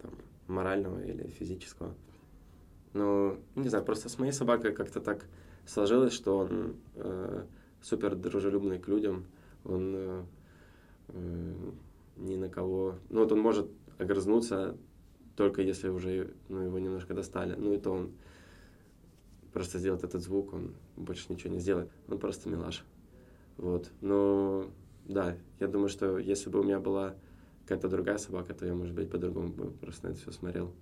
там, 0.00 0.12
морального 0.46 1.02
или 1.04 1.26
физического. 1.28 1.94
Ну, 2.94 3.38
не 3.54 3.68
знаю, 3.68 3.84
просто 3.84 4.08
с 4.08 4.18
моей 4.18 4.32
собакой 4.32 4.72
как-то 4.72 5.00
так 5.00 5.26
сложилось, 5.66 6.14
что 6.14 6.38
он 6.38 6.76
э, 6.94 7.44
супер 7.82 8.14
дружелюбный 8.14 8.78
к 8.78 8.88
людям, 8.88 9.26
он 9.64 9.92
э, 9.94 10.24
э, 11.08 11.54
ни 12.16 12.36
на 12.36 12.48
кого... 12.48 12.96
Ну 13.10 13.20
вот 13.20 13.32
он 13.32 13.40
может 13.40 13.68
огрызнуться 13.98 14.76
только 15.36 15.62
если 15.62 15.88
уже 15.88 16.34
ну, 16.48 16.60
его 16.60 16.78
немножко 16.78 17.14
достали. 17.14 17.54
Ну 17.54 17.72
и 17.72 17.78
то 17.78 17.90
он 17.90 18.12
просто 19.52 19.78
сделает 19.78 20.04
этот 20.04 20.22
звук, 20.22 20.52
он 20.52 20.74
больше 20.96 21.26
ничего 21.32 21.52
не 21.52 21.60
сделает. 21.60 21.90
Он 22.08 22.18
просто 22.18 22.48
милаш. 22.48 22.84
Вот. 23.56 23.90
Но 24.00 24.70
да, 25.06 25.36
я 25.60 25.68
думаю, 25.68 25.88
что 25.88 26.18
если 26.18 26.50
бы 26.50 26.60
у 26.60 26.62
меня 26.62 26.80
была 26.80 27.14
какая-то 27.62 27.88
другая 27.88 28.18
собака, 28.18 28.54
то 28.54 28.66
я, 28.66 28.74
может 28.74 28.94
быть, 28.94 29.10
по-другому 29.10 29.48
бы 29.48 29.70
просто 29.70 30.06
на 30.08 30.12
это 30.12 30.20
все 30.20 30.32
смотрел. 30.32 30.72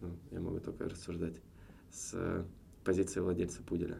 Ну, 0.00 0.08
я 0.30 0.40
могу 0.40 0.60
только 0.60 0.88
рассуждать 0.88 1.40
с 1.90 2.46
позиции 2.84 3.20
владельца 3.20 3.62
пуделя. 3.62 3.98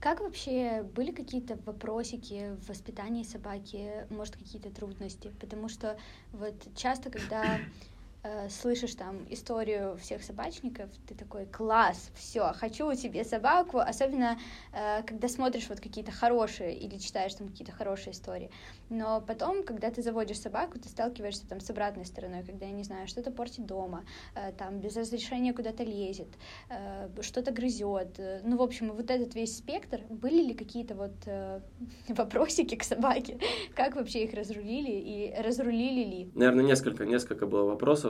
Как 0.00 0.20
вообще 0.20 0.82
были 0.82 1.12
какие-то 1.12 1.56
вопросики 1.66 2.56
в 2.56 2.68
воспитании 2.68 3.22
собаки, 3.22 4.06
может, 4.10 4.36
какие-то 4.36 4.70
трудности? 4.70 5.32
Потому 5.40 5.68
что 5.68 5.98
вот 6.32 6.54
часто, 6.74 7.10
когда 7.10 7.58
э, 8.22 8.48
слышишь 8.48 8.94
там 8.94 9.26
историю 9.30 9.96
всех 9.96 10.22
собачников, 10.22 10.90
ты 11.06 11.14
такой, 11.14 11.46
класс, 11.46 12.10
все, 12.14 12.52
хочу 12.54 12.92
тебе 12.94 13.24
собаку, 13.24 13.78
особенно 13.78 14.38
э, 14.72 15.02
когда 15.02 15.28
смотришь 15.28 15.68
вот 15.68 15.80
какие-то 15.80 16.12
хорошие 16.12 16.76
или 16.76 16.98
читаешь 16.98 17.34
там 17.34 17.48
какие-то 17.48 17.72
хорошие 17.72 18.12
истории. 18.12 18.50
Но 18.88 19.20
потом, 19.20 19.62
когда 19.62 19.90
ты 19.90 20.02
заводишь 20.02 20.40
собаку, 20.40 20.78
ты 20.78 20.88
сталкиваешься 20.88 21.46
там 21.48 21.60
с 21.60 21.70
обратной 21.70 22.04
стороной, 22.04 22.42
когда, 22.42 22.66
я 22.66 22.72
не 22.72 22.82
знаю, 22.82 23.06
что-то 23.06 23.30
портит 23.30 23.66
дома, 23.66 24.04
э, 24.34 24.52
там 24.52 24.80
без 24.80 24.96
разрешения 24.96 25.52
куда-то 25.52 25.84
лезет, 25.84 26.28
э, 26.68 27.08
что-то 27.20 27.52
грызет. 27.52 28.18
Ну, 28.44 28.56
в 28.56 28.62
общем, 28.62 28.92
вот 28.92 29.10
этот 29.10 29.34
весь 29.34 29.56
спектр, 29.56 30.00
были 30.08 30.42
ли 30.42 30.54
какие-то 30.54 30.94
вот 30.94 31.12
э, 31.26 31.60
вопросики 32.08 32.74
к 32.74 32.82
собаке, 32.82 33.38
как 33.74 33.96
вообще 33.96 34.24
их 34.24 34.34
разрулили 34.34 34.90
и 34.90 35.34
разрулили 35.40 36.04
ли? 36.04 36.30
Наверное, 36.34 36.64
несколько, 36.64 37.06
несколько 37.06 37.46
было 37.46 37.64
вопросов. 37.64 38.09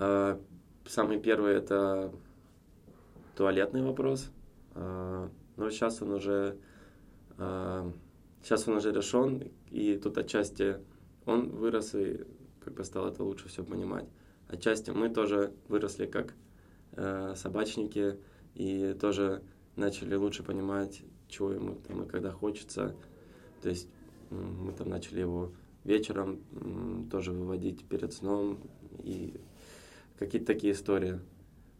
А, 0.00 0.40
самый 0.86 1.18
первый 1.18 1.54
это 1.54 2.12
туалетный 3.36 3.82
вопрос. 3.82 4.30
А, 4.74 5.28
но 5.56 5.70
сейчас 5.70 6.00
он 6.02 6.12
уже 6.12 6.56
сейчас 8.42 8.66
он 8.66 8.78
уже 8.78 8.90
решен, 8.90 9.48
и 9.70 9.96
тут 9.96 10.18
отчасти 10.18 10.78
он 11.24 11.50
вырос 11.50 11.94
и 11.94 12.24
как 12.64 12.74
бы 12.74 12.82
стал 12.82 13.06
это 13.06 13.22
лучше 13.22 13.48
все 13.48 13.62
понимать. 13.62 14.08
Отчасти 14.48 14.90
мы 14.90 15.08
тоже 15.08 15.52
выросли 15.68 16.06
как 16.06 16.34
э, 16.92 17.34
собачники 17.36 18.18
и 18.56 18.96
тоже 19.00 19.44
начали 19.76 20.16
лучше 20.16 20.42
понимать, 20.42 21.02
чего 21.28 21.52
ему 21.52 21.76
там 21.86 22.02
и 22.02 22.08
когда 22.08 22.32
хочется. 22.32 22.96
То 23.62 23.68
есть 23.68 23.88
мы 24.30 24.72
там 24.72 24.88
начали 24.88 25.20
его 25.20 25.52
вечером 25.84 26.40
тоже 27.10 27.32
выводить 27.32 27.84
перед 27.84 28.12
сном 28.12 28.58
и 29.04 29.40
какие-то 30.18 30.46
такие 30.46 30.72
истории. 30.72 31.20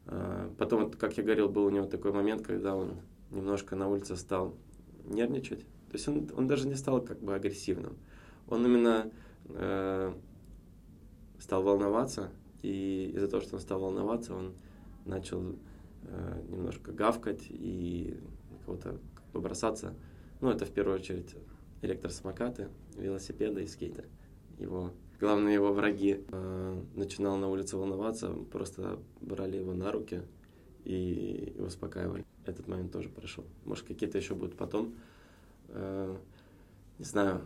А, 0.07 0.53
потом, 0.59 0.91
как 0.91 1.17
я 1.17 1.23
говорил, 1.23 1.49
был 1.49 1.65
у 1.65 1.71
него 1.71 1.87
такой 1.87 2.13
момент, 2.13 2.47
когда 2.47 2.75
он 2.75 2.95
немножко 3.31 3.77
на 3.77 3.89
улице 3.89 4.17
стал 4.17 4.55
нервничать. 5.05 5.61
То 5.61 5.95
есть 5.95 6.09
он, 6.09 6.31
он 6.37 6.47
даже 6.47 6.69
не 6.69 6.75
стал 6.75 7.01
как 7.01 7.21
бы 7.21 7.35
агрессивным. 7.35 7.97
Он 8.47 8.65
именно 8.65 9.11
э, 9.49 10.13
стал 11.39 11.63
волноваться, 11.63 12.31
и 12.63 13.13
из-за 13.15 13.29
того, 13.29 13.43
что 13.43 13.57
он 13.57 13.61
стал 13.61 13.81
волноваться, 13.81 14.35
он 14.35 14.55
начал 15.05 15.57
э, 16.03 16.43
немножко 16.49 16.93
гавкать 16.93 17.47
и 17.49 18.19
кого-то 18.65 18.99
как 19.15 19.25
бы 19.33 19.41
бросаться. 19.41 19.95
Ну, 20.41 20.51
это 20.51 20.65
в 20.65 20.71
первую 20.71 20.97
очередь 20.97 21.35
электросамокаты, 21.83 22.69
велосипеды 22.97 23.63
и 23.63 23.67
скейты. 23.67 24.05
Его, 24.59 24.93
главные 25.21 25.55
его 25.55 25.73
враги. 25.73 26.25
Э, 26.31 26.83
начинал 26.95 27.37
на 27.37 27.49
улице 27.49 27.77
волноваться, 27.77 28.29
просто 28.51 28.99
брали 29.21 29.57
его 29.57 29.75
на 29.75 29.91
руки 29.93 30.23
и, 30.85 31.55
успокаивали. 31.59 32.25
Этот 32.47 32.69
момент 32.69 32.93
тоже 32.93 33.09
прошел. 33.09 33.45
Может, 33.65 33.87
какие-то 33.87 34.19
еще 34.19 34.35
будут 34.35 34.57
потом. 34.57 34.95
Э, 35.69 36.17
не 36.99 37.05
знаю, 37.05 37.43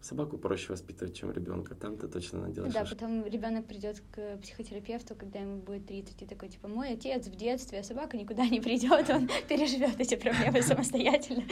собаку 0.00 0.38
проще 0.38 0.68
воспитывать, 0.72 1.14
чем 1.14 1.30
ребенка. 1.30 1.74
Там 1.74 1.96
ты 1.96 2.08
точно 2.08 2.40
наделаешь. 2.40 2.74
Да, 2.74 2.84
потом 2.84 3.24
ребенок 3.26 3.66
придет 3.66 4.02
к 4.10 4.38
психотерапевту, 4.38 5.14
когда 5.14 5.38
ему 5.38 5.58
будет 5.58 5.86
30, 5.86 6.22
и 6.22 6.26
такой, 6.26 6.48
типа, 6.48 6.68
мой 6.68 6.90
отец 6.90 7.26
в 7.26 7.36
детстве, 7.36 7.80
а 7.80 7.82
собака 7.82 8.16
никуда 8.16 8.46
не 8.46 8.60
придет, 8.60 9.08
он 9.10 9.28
переживет 9.48 10.00
эти 10.00 10.16
проблемы 10.16 10.62
самостоятельно. 10.62 11.44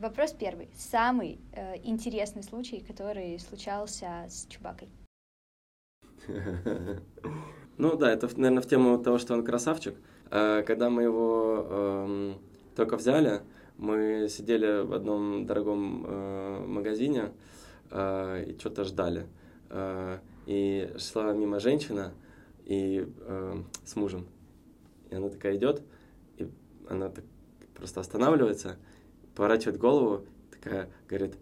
Вопрос 0.00 0.32
первый. 0.32 0.68
Самый 0.76 1.40
э, 1.52 1.76
интересный 1.82 2.44
случай, 2.44 2.78
который 2.78 3.36
случался 3.40 4.26
с 4.28 4.46
Чубакой. 4.46 4.88
Ну 7.78 7.96
да, 7.96 8.10
это, 8.10 8.26
наверное, 8.36 8.60
в 8.60 8.66
тему 8.66 8.98
того, 8.98 9.18
что 9.18 9.34
он 9.34 9.44
красавчик. 9.44 9.94
Э, 10.32 10.64
когда 10.66 10.90
мы 10.90 11.04
его 11.04 11.66
эм, 11.70 12.38
только 12.74 12.96
взяли, 12.96 13.42
мы 13.76 14.26
сидели 14.28 14.82
в 14.84 14.92
одном 14.94 15.46
дорогом 15.46 16.04
э, 16.04 16.64
магазине 16.66 17.30
э, 17.90 18.46
и 18.48 18.58
что-то 18.58 18.84
ждали. 18.84 19.26
И 20.46 20.92
шла 20.98 21.32
мимо 21.34 21.60
женщина 21.60 22.14
и 22.64 23.06
с 23.84 23.96
мужем. 23.96 24.26
И 25.10 25.14
она 25.14 25.28
такая 25.28 25.56
идет, 25.56 25.82
и 26.38 26.50
она 26.88 27.10
так 27.10 27.24
просто 27.74 28.00
останавливается, 28.00 28.78
поворачивает 29.38 29.78
голову, 29.78 30.24
такая 30.50 30.90
говорит, 31.08 31.36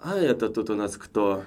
а 0.00 0.16
это 0.16 0.48
тут 0.48 0.70
у 0.70 0.74
нас 0.74 0.96
кто? 0.96 1.44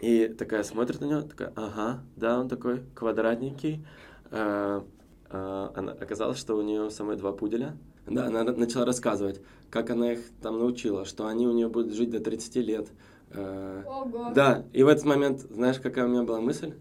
И 0.00 0.28
такая 0.28 0.62
смотрит 0.62 1.00
на 1.00 1.06
него, 1.06 1.22
такая, 1.22 1.52
ага, 1.56 2.00
да, 2.14 2.38
он 2.38 2.48
такой 2.48 2.84
квадратненький. 2.94 3.84
А, 4.30 4.86
а, 5.28 5.72
она, 5.74 5.92
оказалось, 5.92 6.38
что 6.38 6.54
у 6.54 6.62
нее 6.62 6.90
самой 6.90 7.16
два 7.16 7.32
пуделя. 7.32 7.76
Да, 8.06 8.26
она 8.26 8.44
начала 8.44 8.86
рассказывать, 8.86 9.40
как 9.68 9.90
она 9.90 10.12
их 10.12 10.20
там 10.40 10.60
научила, 10.60 11.04
что 11.04 11.26
они 11.26 11.48
у 11.48 11.52
нее 11.52 11.68
будут 11.68 11.92
жить 11.92 12.10
до 12.10 12.20
30 12.20 12.56
лет. 12.58 12.88
А, 13.32 13.82
Ого. 13.84 14.32
Да, 14.32 14.64
и 14.72 14.84
в 14.84 14.88
этот 14.88 15.06
момент, 15.06 15.40
знаешь, 15.40 15.80
какая 15.80 16.04
у 16.04 16.08
меня 16.08 16.22
была 16.22 16.40
мысль? 16.40 16.74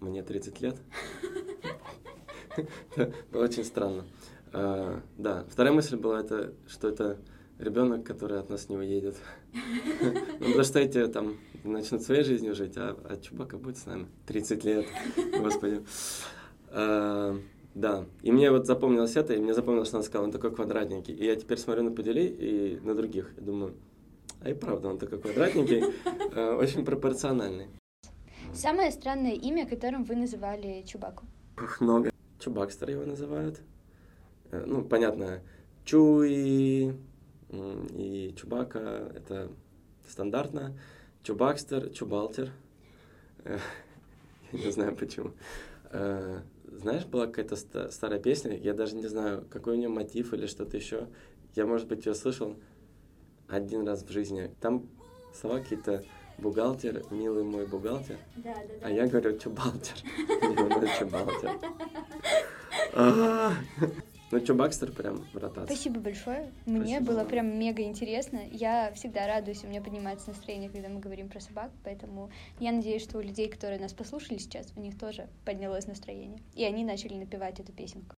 Мне 0.00 0.22
30 0.22 0.62
лет. 0.62 0.76
Было 3.30 3.44
очень 3.44 3.64
странно. 3.64 4.04
Да, 4.52 5.44
вторая 5.48 5.72
мысль 5.72 5.96
была, 5.96 6.20
это, 6.20 6.52
что 6.66 6.88
это 6.88 7.16
ребенок, 7.62 8.04
который 8.04 8.38
от 8.38 8.50
нас 8.50 8.68
не 8.68 8.76
уедет. 8.76 9.16
Ну, 9.52 10.46
потому 10.46 10.64
что 10.64 10.80
эти 10.80 11.06
там 11.06 11.36
начнут 11.64 12.02
своей 12.02 12.24
жизнью 12.24 12.54
жить, 12.54 12.76
а, 12.76 12.96
а 13.04 13.16
Чубака 13.16 13.56
будет 13.56 13.78
с 13.78 13.86
нами 13.86 14.06
30 14.26 14.64
лет, 14.64 14.86
господи. 15.40 15.82
А, 16.70 17.38
да, 17.74 18.04
и 18.22 18.32
мне 18.32 18.50
вот 18.50 18.66
запомнилось 18.66 19.16
это, 19.16 19.34
и 19.34 19.38
мне 19.38 19.54
запомнилось, 19.54 19.88
что 19.88 19.98
она 19.98 20.04
сказала, 20.04 20.26
он 20.26 20.32
такой 20.32 20.54
квадратненький. 20.54 21.14
И 21.14 21.24
я 21.24 21.36
теперь 21.36 21.58
смотрю 21.58 21.84
на 21.84 21.90
Пуделей 21.90 22.26
и 22.26 22.80
на 22.80 22.94
других, 22.94 23.32
и 23.38 23.40
думаю, 23.40 23.74
а 24.40 24.50
и 24.50 24.54
правда, 24.54 24.88
он 24.88 24.98
такой 24.98 25.18
квадратненький, 25.18 25.84
а, 26.34 26.56
очень 26.56 26.84
пропорциональный. 26.84 27.68
Самое 28.54 28.90
странное 28.90 29.32
имя, 29.32 29.66
которым 29.66 30.04
вы 30.04 30.16
называли 30.16 30.84
Чубаку? 30.86 31.24
Много. 31.80 32.10
Чубакстер 32.38 32.90
его 32.90 33.04
называют. 33.06 33.60
Э, 34.50 34.64
ну, 34.66 34.82
понятно, 34.82 35.40
Чуи, 35.84 36.94
и 37.52 38.34
Чубака— 38.36 39.12
это 39.14 39.50
стандартно. 40.08 40.78
Чубакстер, 41.22 41.90
Чубалтер. 41.90 42.50
Э, 43.44 43.58
я 44.52 44.58
не 44.64 44.70
знаю 44.70 44.96
почему. 44.96 45.32
Э, 45.90 46.40
знаешь, 46.66 47.04
была 47.04 47.26
какая-то 47.26 47.90
старая 47.90 48.18
песня, 48.18 48.56
я 48.56 48.72
даже 48.74 48.96
не 48.96 49.06
знаю, 49.06 49.46
какой 49.50 49.74
у 49.74 49.76
нее 49.76 49.88
мотив 49.88 50.32
или 50.32 50.46
что-то 50.46 50.76
еще. 50.76 51.08
Я, 51.54 51.66
может 51.66 51.86
быть, 51.86 52.06
ее 52.06 52.14
слышал 52.14 52.56
один 53.48 53.86
раз 53.86 54.02
в 54.02 54.10
жизни. 54.10 54.50
Там 54.60 54.88
слова 55.34 55.60
какие-то 55.60 56.02
бухгалтер, 56.38 57.04
милый 57.10 57.44
мой 57.44 57.66
бухгалтер. 57.66 58.16
Да, 58.36 58.54
да, 58.54 58.60
да. 58.80 58.86
А 58.86 58.90
я 58.90 59.06
говорю, 59.06 59.38
чубалтер. 59.38 59.96
Чубалтер. 60.98 61.58
Ну 64.32 64.40
что, 64.40 64.54
Бакстер 64.54 64.90
прям 64.90 65.26
в 65.34 65.36
ротации. 65.36 65.74
Спасибо 65.74 66.00
большое. 66.00 66.50
Мне 66.64 66.96
Спасибо 66.96 67.12
было 67.12 67.24
прям 67.26 67.58
мега 67.58 67.82
интересно. 67.82 68.40
Я 68.50 68.90
всегда 68.94 69.26
радуюсь, 69.26 69.62
у 69.62 69.66
меня 69.66 69.82
поднимается 69.82 70.30
настроение, 70.30 70.70
когда 70.70 70.88
мы 70.88 71.00
говорим 71.00 71.28
про 71.28 71.38
собак, 71.38 71.70
поэтому 71.84 72.30
я 72.58 72.72
надеюсь, 72.72 73.02
что 73.02 73.18
у 73.18 73.20
людей, 73.20 73.50
которые 73.50 73.78
нас 73.78 73.92
послушали 73.92 74.38
сейчас, 74.38 74.72
у 74.74 74.80
них 74.80 74.98
тоже 74.98 75.28
поднялось 75.44 75.86
настроение, 75.86 76.40
и 76.54 76.64
они 76.64 76.82
начали 76.82 77.12
напевать 77.12 77.60
эту 77.60 77.72
песенку. 77.72 78.16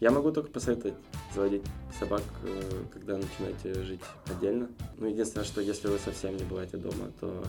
Я 0.00 0.10
могу 0.10 0.32
только 0.32 0.50
посоветовать 0.50 0.98
заводить 1.34 1.62
собак, 1.98 2.22
э, 2.42 2.84
когда 2.92 3.16
начинаете 3.16 3.72
жить 3.84 4.02
отдельно. 4.26 4.68
Ну, 4.98 5.06
единственное, 5.06 5.46
что 5.46 5.62
если 5.62 5.88
вы 5.88 5.98
совсем 5.98 6.36
не 6.36 6.44
бываете 6.44 6.76
дома, 6.76 7.10
то, 7.20 7.42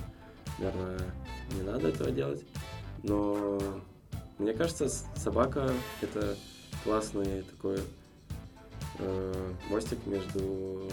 наверное, 0.60 1.00
не 1.54 1.64
надо 1.64 1.90
этого 1.90 2.12
делать. 2.12 2.46
Но 3.04 3.60
мне 4.38 4.54
кажется, 4.54 4.90
собака— 5.16 5.72
это 6.02 6.36
классный 6.84 7.44
такой 7.44 7.80
э, 9.00 9.52
мостик 9.70 10.06
между 10.06 10.90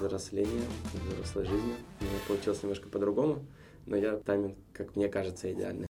взрослением 0.00 0.66
взрослой 0.92 1.44
жизнью. 1.44 1.76
У 2.00 2.04
меня 2.04 2.14
получилось 2.26 2.62
немножко 2.62 2.88
по-другому, 2.88 3.44
но 3.86 3.96
я 3.96 4.16
тайминг, 4.16 4.56
как 4.72 4.96
мне 4.96 5.08
кажется, 5.08 5.52
идеальный. 5.52 5.91